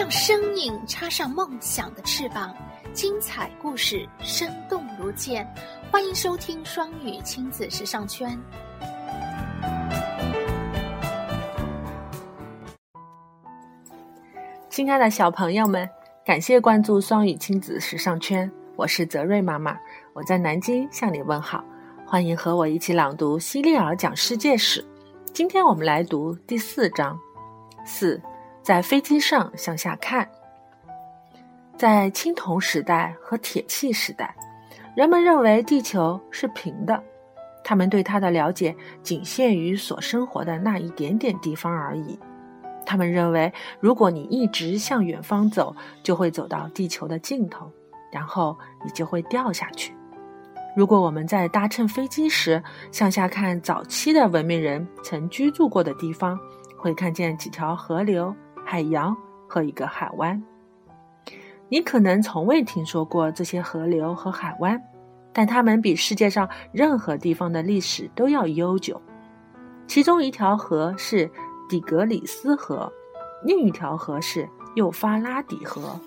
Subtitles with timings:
[0.00, 2.56] 让声音插上梦想的翅膀，
[2.94, 5.46] 精彩故事生动如见。
[5.92, 8.34] 欢迎收听双语亲子时尚圈。
[14.70, 15.86] 亲爱的小朋友们，
[16.24, 19.76] 感谢关注双语亲子时尚圈，我是泽瑞妈妈，
[20.14, 21.62] 我在南京向你问好。
[22.06, 24.80] 欢迎和我一起朗读《希利尔讲世界史》。
[25.34, 27.20] 今天我们来读第四章。
[27.84, 28.18] 四，
[28.62, 30.28] 在飞机上向下看。
[31.76, 34.34] 在青铜时代和铁器时代，
[34.94, 37.02] 人们认为地球是平的，
[37.64, 42.18] 他们对它的了解仅限于所生活的那一点点地方而已。
[42.84, 47.70] 他们认为，如果你一直向远方走，就会走到地球的尽头，
[48.12, 49.94] 然后你就会掉下去。
[50.76, 56.38] 如果我们在搭乘飞机时向下看，早期的文明人曾居住过的地方，
[56.76, 58.34] 会看见几条河流、
[58.70, 59.16] 海洋
[59.48, 60.40] 和一个海湾。
[61.68, 64.80] 你可能从未听说过这些河流和海湾，
[65.32, 69.02] 但它们比世界上任何地方的历史都要悠久。
[69.88, 71.28] 其中一条河是
[71.68, 72.88] 底格里斯河，
[73.42, 75.98] 另一条河是幼发拉底河。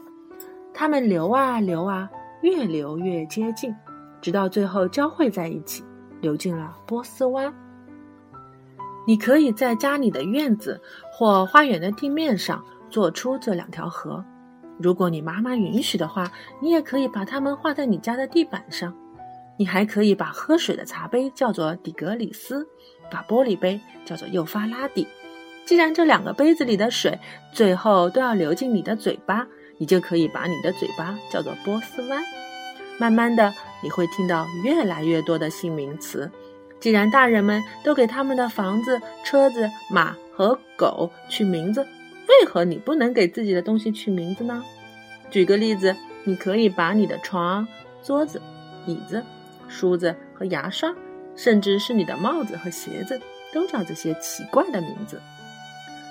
[0.74, 2.10] 它们流啊流啊，
[2.44, 3.76] 越流越接近。
[4.22, 5.84] 直到最后交汇在一起，
[6.22, 7.54] 流进了波斯湾。
[9.06, 14.24] 你可以在家里的院子或花园的地面上做出这两条河。
[14.80, 18.94] 如果你妈妈允许的话，你也可以把它们画在你家的地板上。
[19.58, 22.68] 你还可以把喝水的茶杯叫做底格里斯，
[23.12, 25.08] 把玻璃杯叫做幼发拉底。
[25.66, 27.20] 既然这两个杯子里的水
[27.54, 32.22] 最后都要流进你的嘴巴，你就可以把你的嘴巴叫做波斯湾。
[33.00, 33.54] 慢慢的。
[33.84, 36.32] 你会听到越来越多的新名词。
[36.84, 41.82] 既然大人们都给他们的房子、车子、马和狗取名字，
[42.28, 44.62] 为何你不能给自己的东西取名字呢？
[45.32, 45.96] 举个例子，
[46.26, 47.66] 你可以把你的床、
[48.04, 48.42] 桌子、
[48.86, 49.24] 椅子、
[49.70, 50.94] 梳子和牙刷，
[51.38, 53.18] 甚至是你的帽子和鞋子，
[53.54, 55.22] 都叫这些奇怪的名字。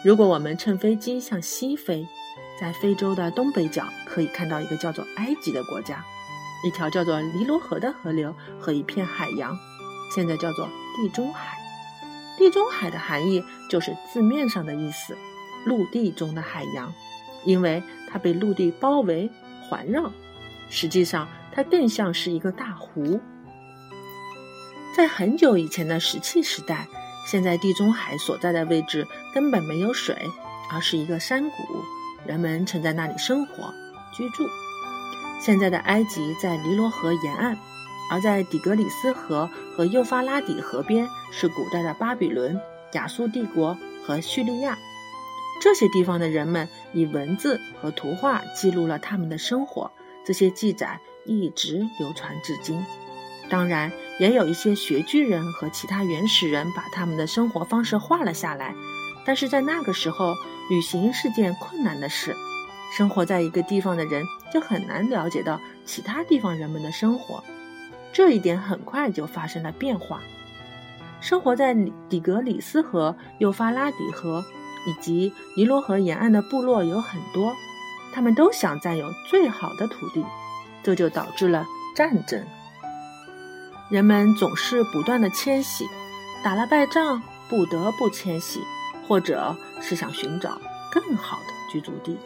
[0.02, 2.08] 如果我们乘飞机向西飞，
[2.58, 6.02] 在非洲的东北角可以看到一个叫做埃及的国家。
[6.64, 9.54] 一条叫做尼罗河的河流和一片海洋，
[10.14, 11.56] 现在叫做地中海。
[12.38, 15.16] 地中海的含义就是字面上的意思，
[15.64, 16.92] 陆地中的海洋，
[17.44, 19.30] 因为它被陆地包围
[19.68, 20.10] 环绕。
[20.70, 23.20] 实际上，它更像是一个大湖。
[24.96, 26.86] 在很久以前的石器时代，
[27.26, 30.16] 现在地中海所在的位置根本没有水，
[30.70, 31.56] 而是一个山谷，
[32.26, 33.72] 人们曾在那里生活
[34.14, 34.46] 居住。
[35.40, 37.58] 现在的埃及在尼罗河沿岸，
[38.10, 42.60] 而在底格里斯河和幼发拉底河边是古代的巴比伦、
[42.92, 44.76] 亚述帝国和叙利亚。
[45.60, 49.90] 这些地方的人们以文字和图画记录了他们的生活，
[50.24, 52.84] 这些记载一直流传至今。
[53.48, 58.74] 当然，也有一些穴居人和其他原始人把他们的生活方式画了下来。
[59.24, 60.34] 但是在那个时候，
[60.68, 62.34] 旅行是件困难的事。
[62.96, 67.42] 生活在一个地方的人就很难了解到其他地方人们的生活，
[68.12, 70.20] 这一点很快就发生了变化。
[71.20, 71.74] 生活在
[72.08, 74.44] 底格里斯河、幼发拉底河
[74.86, 77.54] 以及尼罗河沿岸的部落有很多，
[78.12, 80.24] 他们都想占有最好的土地，
[80.82, 81.64] 这就导致了
[81.94, 82.44] 战争。
[83.88, 85.86] 人们总是不断的迁徙，
[86.42, 88.60] 打了败仗不得不迁徙，
[89.06, 92.18] 或者是想寻找更好的居住地。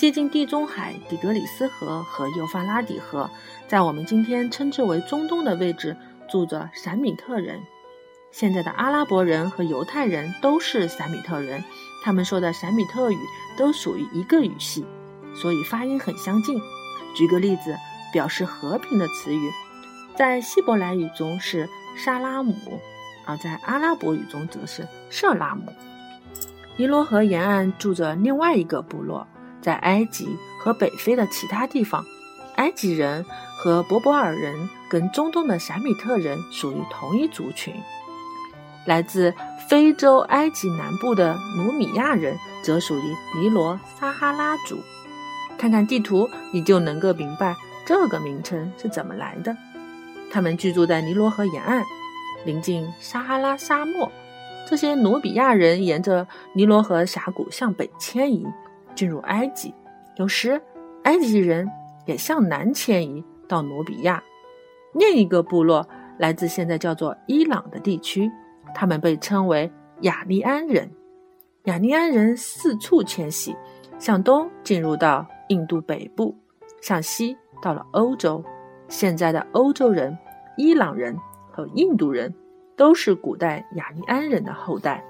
[0.00, 3.28] 接近地中海，底格里斯河和幼发拉底河，
[3.68, 5.94] 在我们今天称之为中东的位置，
[6.26, 7.60] 住着闪米特人。
[8.32, 11.62] 现在的阿拉伯人和犹太人都是闪米特人，
[12.02, 13.18] 他们说的闪米特语
[13.58, 14.86] 都属于一个语系，
[15.34, 16.58] 所以发音很相近。
[17.14, 17.76] 举个例子，
[18.10, 19.50] 表示和平的词语，
[20.16, 22.54] 在希伯来语中是沙拉姆，
[23.26, 25.70] 而在阿拉伯语中则是舍拉姆。
[26.78, 29.26] 尼罗河沿岸住着另外一个部落。
[29.60, 30.28] 在埃及
[30.58, 32.04] 和北非的其他地方，
[32.56, 33.24] 埃及人
[33.56, 37.74] 和博博尔人跟中东的闪米特人属于同一族群。
[38.86, 39.32] 来自
[39.68, 44.78] 非洲埃及南部的努米亚人则属于尼罗撒哈拉族。
[45.58, 47.54] 看看地图，你就能够明白
[47.84, 49.54] 这个名称是怎么来的。
[50.32, 51.84] 他们居住在尼罗河沿岸，
[52.46, 54.10] 临近撒哈拉沙漠。
[54.66, 58.46] 这些努比亚人沿着尼罗河峡谷向北迁移。
[58.94, 59.74] 进入埃及，
[60.16, 60.60] 有时
[61.04, 61.70] 埃及人
[62.06, 64.22] 也向南迁移到努比亚。
[64.94, 65.86] 另一个部落
[66.18, 68.30] 来自现在叫做伊朗的地区，
[68.74, 69.70] 他们被称为
[70.00, 70.90] 雅利安人。
[71.64, 73.54] 雅利安人四处迁徙，
[73.98, 76.34] 向东进入到印度北部，
[76.80, 78.42] 向西到了欧洲。
[78.88, 80.16] 现在的欧洲人、
[80.56, 81.16] 伊朗人
[81.52, 82.34] 和印度人
[82.76, 85.04] 都是古代雅利安人的后代。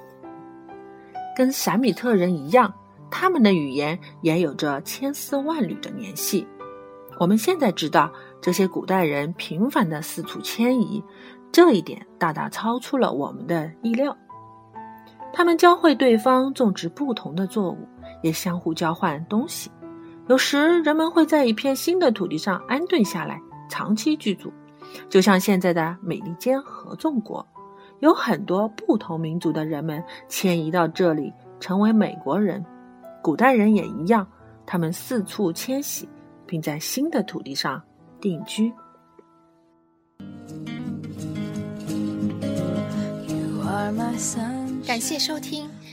[1.34, 2.74] 跟闪米特人一样，
[3.10, 6.46] 他们的语言也有着千丝万缕的联系。
[7.18, 8.10] 我们现在知道，
[8.40, 11.02] 这些古代人频繁的四处迁移，
[11.52, 14.16] 这一点大大超出了我们的意料。
[15.32, 17.86] 他们教会对方种植不同的作物，
[18.22, 19.70] 也相互交换东西。
[20.28, 24.50] 有时，人们会在一片新的土地上安顿下来，长期居住，
[25.08, 27.46] 就像现在的美利坚合众国，
[27.98, 32.64] 有很多不同民族的人们迁移到这里，成为美国人。
[33.22, 34.26] 古代人也一样，
[34.66, 36.08] 他们四处迁徙。
[36.50, 37.80] 并在新的土地上
[38.20, 38.72] 定居。
[44.84, 45.70] 感谢收听。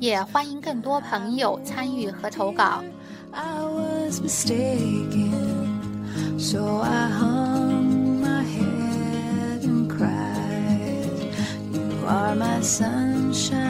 [0.00, 2.82] 也欢迎更多朋友参与和投稿。
[3.32, 5.32] I was mistaken,
[6.38, 11.32] so I hung my head and cried.
[11.72, 13.63] You are my sunshine.